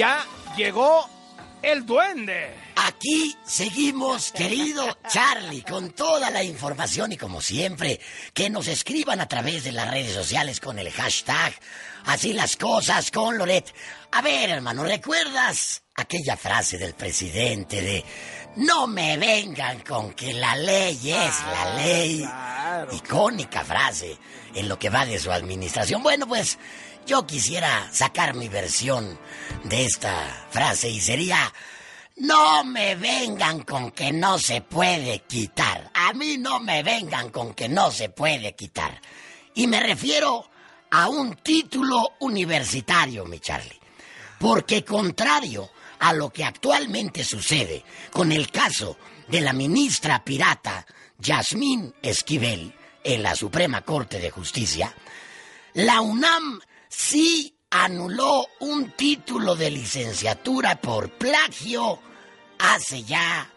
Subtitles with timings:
[0.00, 0.24] ya
[0.56, 1.06] llegó
[1.60, 2.54] el duende.
[2.74, 8.00] Aquí seguimos, querido Charlie, con toda la información y como siempre,
[8.32, 11.52] que nos escriban a través de las redes sociales con el hashtag
[12.06, 13.74] Así las cosas con Loret.
[14.12, 18.02] A ver, hermano, ¿recuerdas aquella frase del presidente de
[18.56, 22.24] no me vengan con que la ley es la Ah, ley?
[22.60, 22.94] Claro.
[22.94, 24.16] Icónica frase
[24.54, 26.02] en lo que va de su administración.
[26.02, 26.58] Bueno, pues
[27.06, 29.18] yo quisiera sacar mi versión
[29.64, 31.52] de esta frase y sería
[32.16, 35.90] no me vengan con que no se puede quitar.
[35.94, 39.00] A mí no me vengan con que no se puede quitar.
[39.54, 40.50] Y me refiero
[40.90, 43.80] a un título universitario, mi Charlie.
[44.38, 48.96] Porque contrario a lo que actualmente sucede con el caso
[49.28, 50.86] de la ministra pirata
[51.18, 54.94] Yasmín Esquivel en la Suprema Corte de Justicia,
[55.74, 62.00] la UNAM sí anuló un título de licenciatura por plagio
[62.58, 63.48] hace ya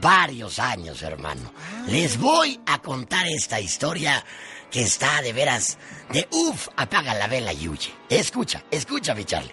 [0.00, 1.52] varios años, hermano.
[1.88, 4.24] Les voy a contar esta historia
[4.70, 5.78] que está de veras
[6.12, 7.92] de uf, apaga la vela y huye.
[8.08, 9.52] Escucha, escucha, mi Charlie.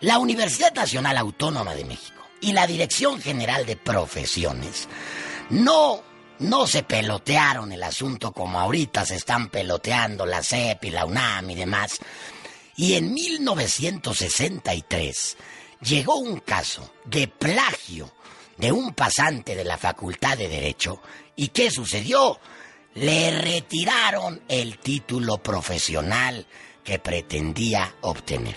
[0.00, 4.88] La Universidad Nacional Autónoma de México y la Dirección General de Profesiones
[5.50, 6.04] no,
[6.38, 11.50] no se pelotearon el asunto como ahorita se están peloteando la CEP y la UNAM
[11.50, 11.98] y demás.
[12.76, 15.36] Y en 1963
[15.80, 18.14] llegó un caso de plagio
[18.56, 21.02] de un pasante de la Facultad de Derecho.
[21.34, 22.38] ¿Y qué sucedió?
[22.94, 26.46] Le retiraron el título profesional
[26.84, 28.56] que pretendía obtener.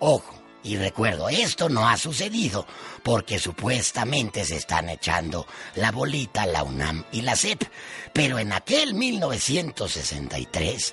[0.00, 0.37] Ojo,
[0.68, 2.66] y recuerdo, esto no ha sucedido
[3.02, 7.64] porque supuestamente se están echando la bolita la UNAM y la CEP.
[8.12, 10.92] Pero en aquel 1963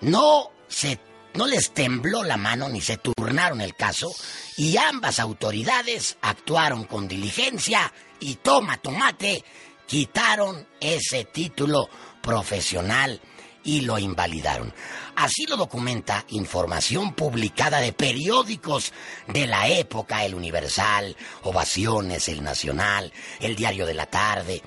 [0.00, 0.98] no se
[1.34, 4.10] no les tembló la mano ni se turnaron el caso
[4.56, 9.44] y ambas autoridades actuaron con diligencia y toma tomate,
[9.86, 11.90] quitaron ese título
[12.22, 13.20] profesional
[13.68, 14.72] y lo invalidaron.
[15.14, 18.94] Así lo documenta información publicada de periódicos
[19.26, 24.62] de la época, El Universal, Ovaciones, El Nacional, El Diario de la Tarde.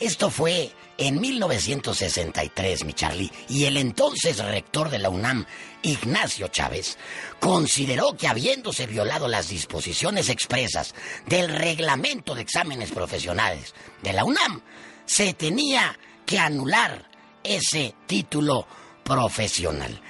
[0.00, 5.44] Esto fue en 1963, mi Charlie, y el entonces rector de la UNAM,
[5.82, 6.96] Ignacio Chávez,
[7.38, 10.94] consideró que habiéndose violado las disposiciones expresas
[11.26, 14.62] del reglamento de exámenes profesionales de la UNAM,
[15.04, 17.15] se tenía que anular
[17.46, 18.66] ese título
[19.04, 20.00] profesional.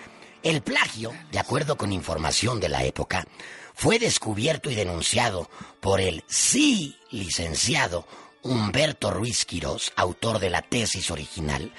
[0.42, 3.26] El plagio, de acuerdo con información de la época,
[3.74, 8.06] fue descubierto y denunciado por el sí licenciado
[8.42, 11.72] Humberto Ruiz Quirós, autor de la tesis original,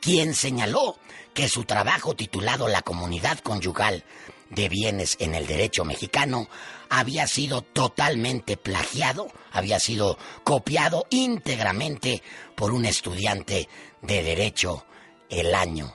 [0.00, 0.98] quien señaló
[1.32, 4.04] que su trabajo titulado La comunidad conyugal
[4.50, 6.48] de bienes en el derecho mexicano
[6.90, 12.22] había sido totalmente plagiado, había sido copiado íntegramente
[12.56, 13.68] por un estudiante
[14.02, 14.84] de derecho
[15.30, 15.94] el año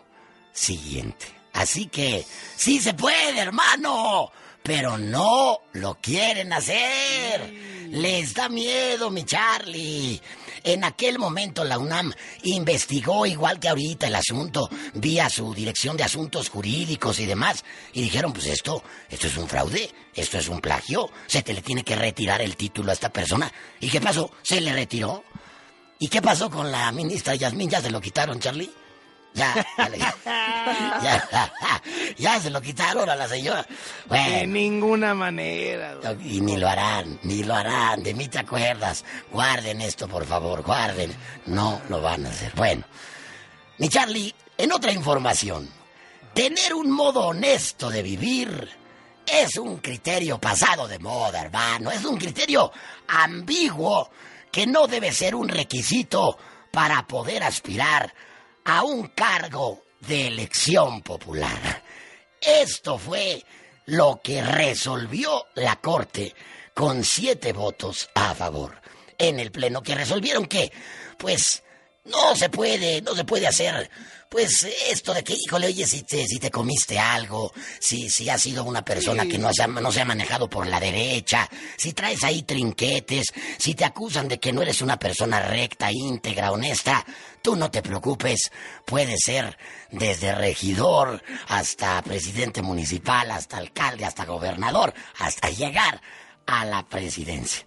[0.51, 1.25] siguiente.
[1.53, 4.31] Así que sí se puede, hermano,
[4.63, 7.53] pero no lo quieren hacer.
[7.89, 10.19] Les da miedo, mi Charlie.
[10.63, 12.13] En aquel momento la UNAM
[12.43, 18.01] investigó igual que ahorita el asunto vía su dirección de asuntos jurídicos y demás y
[18.01, 21.83] dijeron, pues esto, esto es un fraude, esto es un plagio, se te le tiene
[21.83, 23.51] que retirar el título a esta persona.
[23.81, 24.31] ¿Y qué pasó?
[24.41, 25.23] Se le retiró.
[25.99, 27.69] ¿Y qué pasó con la ministra Yasmín?
[27.69, 28.71] ¿Ya se lo quitaron, Charlie?
[29.33, 29.97] Ya, ya, le-
[31.03, 31.29] ya,
[32.17, 33.63] ya se lo quitaron a la señora.
[33.63, 33.75] De
[34.07, 35.95] Bueno, ninguna manera.
[36.23, 39.03] y ni lo harán, ni lo harán, de mí te acuerdas.
[39.31, 41.13] Guarden esto, por favor, guarden.
[41.47, 42.51] No lo van a hacer.
[42.55, 42.83] Bueno,
[43.79, 45.69] mi Charlie, en otra información,
[46.33, 48.69] tener un modo honesto de vivir
[49.25, 51.89] es un criterio pasado de moda, hermano.
[51.91, 52.71] Es un criterio
[53.07, 54.11] ambiguo
[54.51, 56.37] que no debe ser un requisito
[56.71, 58.13] para poder aspirar
[58.65, 61.83] a un cargo de elección popular.
[62.41, 63.43] Esto fue
[63.85, 66.33] lo que resolvió la Corte
[66.73, 68.81] con siete votos a favor
[69.17, 70.71] en el Pleno, que resolvieron que,
[71.17, 71.63] pues,
[72.05, 73.89] no se puede, no se puede hacer,
[74.33, 78.41] pues, esto de que, híjole, oye, si te, si te comiste algo, si, si has
[78.41, 81.47] sido una persona que no se, ha, no se ha manejado por la derecha,
[81.77, 83.27] si traes ahí trinquetes,
[83.59, 87.05] si te acusan de que no eres una persona recta, íntegra, honesta,
[87.43, 88.51] tú no te preocupes,
[88.85, 89.55] puede ser
[89.91, 96.01] desde regidor hasta presidente municipal, hasta alcalde, hasta gobernador, hasta llegar
[96.47, 97.63] a la presidencia.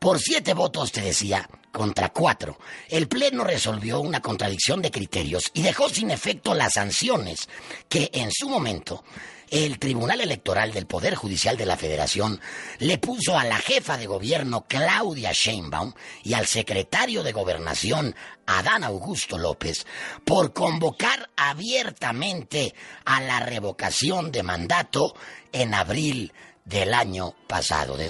[0.00, 2.58] Por siete votos, te decía, contra cuatro,
[2.88, 7.50] el Pleno resolvió una contradicción de criterios y dejó sin efecto las sanciones
[7.86, 9.04] que en su momento
[9.50, 12.40] el Tribunal Electoral del Poder Judicial de la Federación
[12.78, 15.92] le puso a la jefa de gobierno Claudia Sheinbaum
[16.22, 18.16] y al secretario de Gobernación
[18.46, 19.86] Adán Augusto López
[20.24, 22.74] por convocar abiertamente
[23.04, 25.14] a la revocación de mandato
[25.52, 26.32] en abril
[26.64, 28.08] del año pasado, de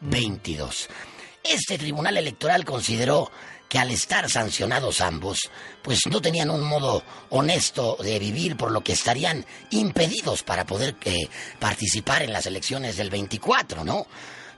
[0.00, 0.88] 2022.
[1.42, 3.30] Este Tribunal Electoral consideró
[3.68, 5.48] que al estar sancionados ambos,
[5.80, 10.96] pues no tenían un modo honesto de vivir, por lo que estarían impedidos para poder
[11.04, 14.06] eh, participar en las elecciones del 24, ¿no?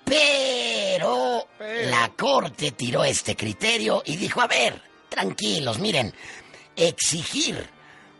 [0.02, 6.12] Pero, Pero la Corte tiró este criterio y dijo, a ver, tranquilos, miren,
[6.74, 7.68] exigir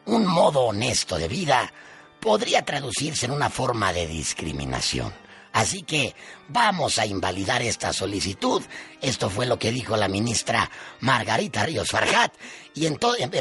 [0.04, 1.72] un modo honesto de vida
[2.20, 5.21] podría traducirse en una forma de discriminación.
[5.52, 6.14] Así que
[6.48, 8.62] vamos a invalidar esta solicitud.
[9.00, 10.70] Esto fue lo que dijo la ministra
[11.00, 12.32] Margarita Ríos Farjat.
[12.74, 12.96] Y en,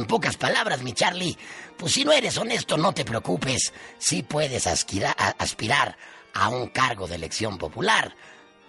[0.07, 1.37] pocas palabras, mi Charlie,
[1.77, 3.73] pues si no eres honesto, no te preocupes.
[3.97, 5.97] Sí puedes aspirar
[6.33, 8.15] a un cargo de elección popular,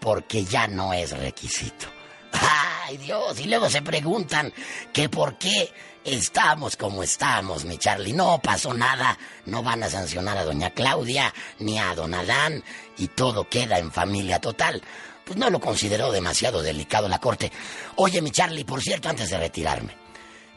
[0.01, 2.02] porque ya no es requisito.
[2.33, 3.39] ¡Ay, Dios!
[3.41, 4.53] Y luego se preguntan
[4.93, 5.73] que por qué
[6.05, 8.13] estamos como estamos, mi Charlie.
[8.13, 9.19] No pasó nada.
[9.47, 12.63] No van a sancionar a doña Claudia ni a don Adán
[12.99, 14.83] y todo queda en familia total.
[15.25, 17.53] Pues no lo consideró demasiado delicado la corte.
[17.97, 19.97] Oye, mi Charlie, por cierto, antes de retirarme,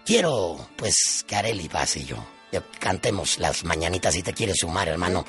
[0.03, 2.34] quiero, pues, que Areli pase yo
[2.79, 5.25] cantemos las mañanitas si te quieres sumar, hermano.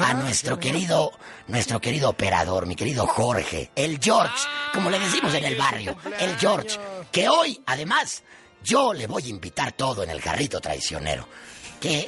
[0.00, 1.12] A ah, nuestro querido,
[1.48, 6.36] nuestro querido operador, mi querido Jorge, el George, como le decimos en el barrio, el
[6.38, 6.78] George,
[7.10, 8.22] que hoy, además,
[8.62, 11.28] yo le voy a invitar todo en el carrito traicionero.
[11.84, 12.06] Que,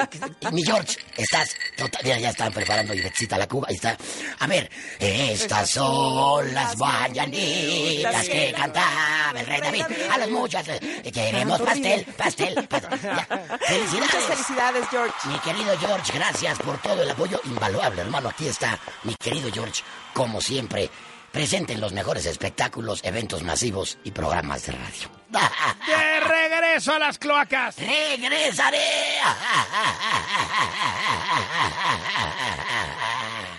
[0.52, 3.94] mi George, estás total, ya, están preparando Ivexita la Cuba, ahí está.
[4.38, 9.84] A ver, estas son las mañanitas que cantaba el rey David.
[10.10, 12.98] A los muchas eh, queremos pastel, pastel, pastel.
[13.68, 14.00] Felicidades.
[14.00, 15.14] Muchas felicidades, George.
[15.28, 18.30] Mi querido George, gracias por todo el apoyo invaluable, hermano.
[18.30, 19.82] Aquí está mi querido George,
[20.14, 20.88] como siempre
[21.32, 25.10] presenten los mejores espectáculos, eventos masivos y programas de radio.
[25.28, 25.38] ¡De
[26.76, 27.76] regreso a las cloacas!
[27.78, 28.78] ¡Regresaré!